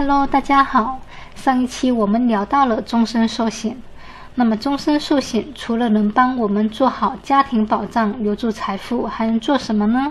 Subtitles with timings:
[0.00, 0.98] Hello，大家好。
[1.34, 3.76] 上一期我们聊到了终身寿险，
[4.34, 10.10] 那么终身寿险除了能帮我们做好家庭保障、留住财富，还能做什么呢？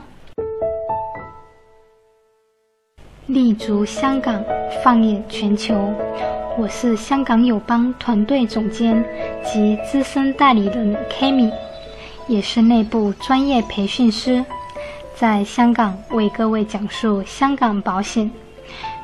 [3.26, 4.44] 立足香港，
[4.84, 5.92] 放眼全球。
[6.56, 9.04] 我是香港友邦团队总监
[9.44, 11.52] 及资深代理人 Kami，
[12.28, 14.46] 也是内部专业培训师，
[15.16, 18.30] 在香港为各位讲述香港保险。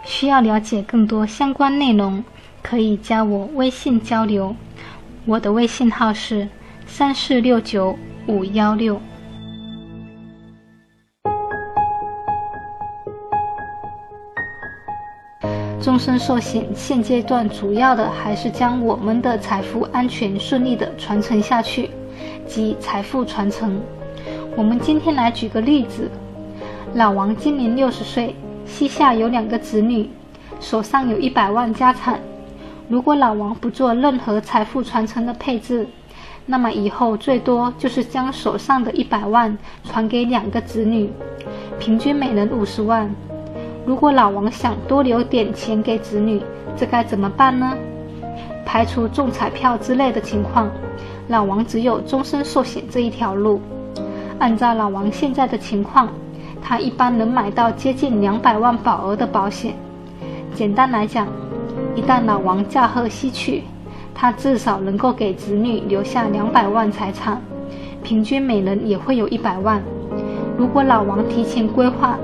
[0.06, 2.24] 需要了解更多相关内容，
[2.62, 4.56] 可以加我微信交流。
[5.26, 6.48] 我的微信号是
[6.86, 9.02] 三四六九五幺六。
[15.82, 21.90] 终身寿险现阶段主要的还是将我们的财富安全顺利的传承下去，
[22.48, 23.82] 即财富传承。
[24.56, 26.10] 我们今天来举个例子，
[26.94, 28.36] 老王今年六十岁。
[28.66, 30.10] 膝下有两个子女，
[30.60, 32.20] 手上有一百万家产。
[32.90, 35.88] 如果老王不做任何财富传承的配置，
[36.46, 41.10] 那么以后最多就是将手上的一百万传给两个子女，
[41.80, 43.10] 平均每人五十万。
[43.86, 46.42] 如果老王想多留点钱给子女，
[46.76, 47.76] 这该怎么办呢？
[48.66, 50.70] 排除中彩票之类的情况，
[51.28, 53.62] 老王只有终身寿险这一条路。
[54.38, 56.10] 按照老王现在的情况。
[56.68, 59.76] 他一般能买到接近两百万保额的保险。
[60.56, 61.28] 简单来讲，
[61.94, 63.64] 一旦老王驾鹤西去，
[64.16, 67.40] 他至少能够给子女留下两百万财产，
[68.02, 69.80] 平均每人也会有一百万。
[70.58, 72.18] 如果老王提前规划，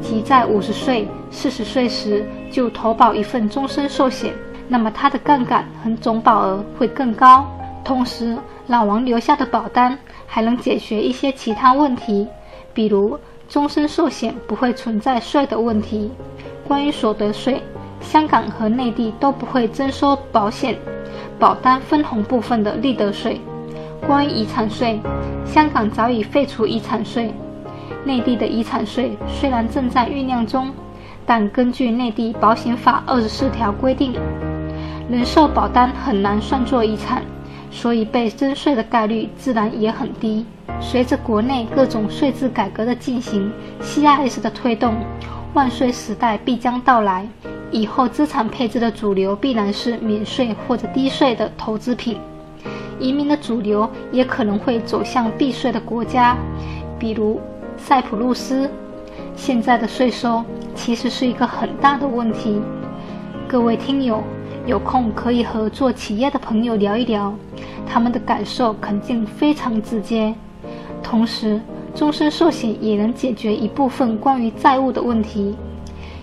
[0.00, 4.32] 即在五十岁、四十岁时就投保一份终身寿险，
[4.68, 7.44] 那么他的杠杆和总保额会更高。
[7.84, 12.28] 同时，老王留下的保单还能解决一些其他问题，
[12.72, 13.18] 比如。
[13.48, 16.10] 终身寿险不会存在税的问题。
[16.66, 17.62] 关于所得税，
[18.00, 20.76] 香港和内地都不会征收保险
[21.38, 23.40] 保单分红部分的利得税。
[24.06, 25.00] 关于遗产税，
[25.46, 27.32] 香港早已废除遗产税。
[28.04, 30.70] 内地的遗产税虽然正在酝酿中，
[31.24, 34.12] 但根据内地保险法二十四条规定，
[35.10, 37.22] 人寿保单很难算作遗产，
[37.70, 40.44] 所以被征税的概率自然也很低。
[40.80, 43.50] 随着国内各种税制改革的进行
[43.82, 44.94] ，CRS 的推动，
[45.54, 47.26] 万税时代必将到来。
[47.70, 52.18] 以后资产配置的主流必然是免税或者低税的投资品，
[52.98, 56.36] 移民的主流也可能会走向避税的国家，
[56.98, 57.40] 比如
[57.76, 58.70] 塞浦路斯。
[59.36, 60.42] 现在的税收
[60.74, 62.60] 其实是一个很大的问题。
[63.46, 64.22] 各位听友，
[64.68, 67.34] 有空可以和做企业的朋友聊一聊，
[67.86, 70.34] 他们的感受肯定非常直接。
[71.02, 71.58] 同时，
[71.94, 75.56] 终身寿险也能解决一部分关于债务的问题，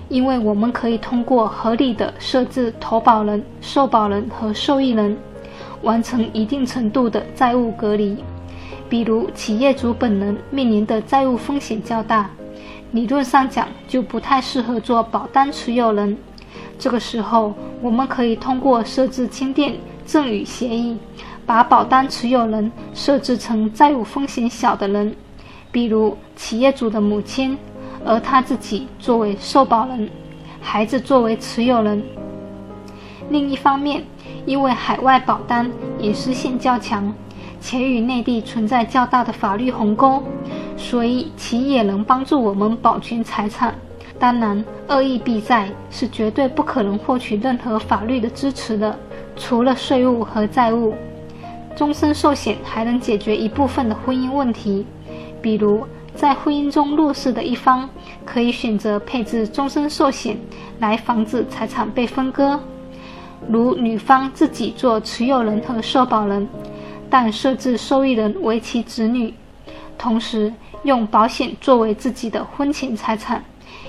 [0.09, 5.17] 因为我们可以通过合理的设置投保人、受保人和受益人，
[5.81, 8.15] 完成一定程度的债务隔离。
[8.87, 12.29] 比如，企业主本人面临的债务风险较大，
[12.91, 16.15] 理论上讲就不太适合做保单持有人。
[16.77, 20.97] 这个时候，我们可以通过设置清垫赠与协议。
[21.47, 25.15] 把保单持有人设置成债务风险小的人，
[25.71, 27.55] 比如企业主的母亲，
[28.03, 30.09] 而他自己作为受保人，
[30.59, 32.01] 孩子作为持有人。
[33.29, 34.03] 另一方面，
[34.47, 37.13] 因为海外保单隐私性较强，
[37.61, 40.23] 且与内地存在较大的法律鸿沟，
[40.75, 43.75] 所以其也能帮助我们保全财产。
[44.17, 48.97] 当然，恶意避债是绝对不可能获取任何法律的支持的，
[49.35, 50.93] 除了税务和债务。
[51.75, 54.85] 终身寿险还能解决一部分的婚姻问题，
[55.41, 57.89] 比如在婚姻中弱势的一方
[58.23, 60.37] 可以选择配置终身寿险
[60.79, 62.57] 来防止财产被分割，
[63.49, 66.47] 如女方自己做持有人和受保人，
[67.09, 69.33] 但设置受益人为其子女，
[69.97, 70.53] 同时
[70.85, 73.43] 用保险作为自己的婚前财产，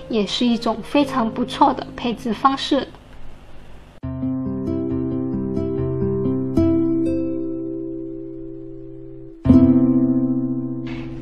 [0.08, 2.88] 也是一种非常不错的配置方式。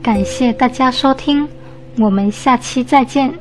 [0.00, 1.48] 感谢大家收听，
[1.98, 3.34] 我们下期再见。